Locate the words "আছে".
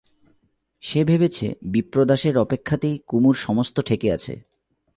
4.11-4.33